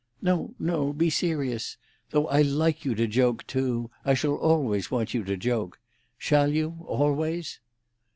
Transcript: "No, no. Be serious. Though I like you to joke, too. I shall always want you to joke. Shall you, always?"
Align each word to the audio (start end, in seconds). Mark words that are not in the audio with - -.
"No, 0.19 0.55
no. 0.57 0.93
Be 0.93 1.11
serious. 1.11 1.77
Though 2.09 2.25
I 2.27 2.41
like 2.41 2.83
you 2.83 2.95
to 2.95 3.05
joke, 3.05 3.45
too. 3.45 3.91
I 4.03 4.15
shall 4.15 4.33
always 4.33 4.89
want 4.89 5.13
you 5.13 5.23
to 5.25 5.37
joke. 5.37 5.79
Shall 6.17 6.51
you, 6.51 6.83
always?" 6.87 7.59